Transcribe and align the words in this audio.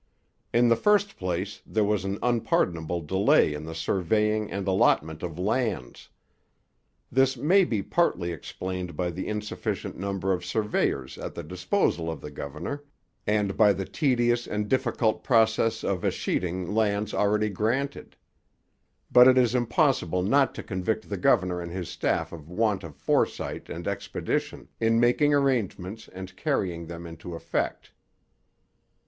In 0.51 0.67
the 0.67 0.75
first 0.75 1.15
place 1.15 1.61
there 1.63 1.83
was 1.83 2.05
an 2.05 2.17
unpardonable 2.23 3.01
delay 3.01 3.53
in 3.53 3.65
the 3.65 3.75
surveying 3.75 4.49
and 4.49 4.67
allotment 4.67 5.21
of 5.21 5.37
lands. 5.37 6.09
This 7.11 7.37
may 7.37 7.63
be 7.65 7.83
partly 7.83 8.31
explained 8.31 8.95
by 8.97 9.11
the 9.11 9.27
insufficient 9.27 9.95
number 9.99 10.33
of 10.33 10.43
surveyors 10.43 11.19
at 11.19 11.35
the 11.35 11.43
disposal 11.43 12.09
of 12.09 12.19
the 12.19 12.31
governor, 12.31 12.83
and 13.27 13.55
by 13.55 13.73
the 13.73 13.85
tedious 13.85 14.47
and 14.47 14.67
difficult 14.67 15.23
process 15.23 15.83
of 15.83 16.01
escheating 16.01 16.73
lands 16.73 17.13
already 17.13 17.49
granted; 17.49 18.15
but 19.11 19.27
it 19.27 19.37
is 19.37 19.53
impossible 19.53 20.23
not 20.23 20.55
to 20.55 20.63
convict 20.63 21.09
the 21.11 21.15
governor 21.17 21.61
and 21.61 21.71
his 21.71 21.89
staff 21.89 22.31
of 22.31 22.49
want 22.49 22.83
of 22.83 22.95
foresight 22.95 23.69
and 23.69 23.87
expedition 23.87 24.67
in 24.79 24.99
making 24.99 25.31
arrangements 25.31 26.07
and 26.11 26.35
carrying 26.35 26.87
them 26.87 27.05
into 27.05 27.35
effect. 27.35 27.91